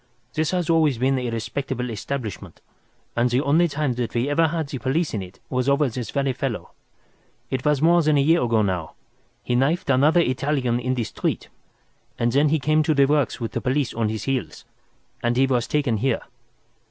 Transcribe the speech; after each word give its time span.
This 0.33 0.49
has 0.49 0.67
always 0.67 0.97
been 0.97 1.19
a 1.19 1.29
respectable 1.29 1.91
establishment, 1.91 2.59
and 3.15 3.29
the 3.29 3.41
only 3.43 3.67
time 3.67 3.93
that 4.01 4.15
we 4.15 4.25
have 4.25 4.39
ever 4.39 4.47
had 4.47 4.67
the 4.67 4.79
police 4.79 5.13
in 5.13 5.21
it 5.21 5.39
was 5.47 5.69
over 5.69 5.87
this 5.89 6.09
very 6.09 6.33
fellow. 6.33 6.71
It 7.51 7.63
was 7.65 7.83
more 7.83 8.01
than 8.01 8.17
a 8.17 8.21
year 8.21 8.41
ago 8.41 8.63
now. 8.63 8.93
He 9.43 9.53
knifed 9.53 9.91
another 9.91 10.21
Italian 10.21 10.79
in 10.79 10.95
the 10.95 11.03
street, 11.03 11.49
and 12.17 12.31
then 12.31 12.49
he 12.49 12.57
came 12.57 12.81
to 12.81 12.95
the 12.95 13.05
works 13.05 13.39
with 13.39 13.51
the 13.51 13.61
police 13.61 13.93
on 13.93 14.09
his 14.09 14.23
heels, 14.23 14.65
and 15.21 15.37
he 15.37 15.45
was 15.45 15.67
taken 15.67 15.97
here. 15.97 16.21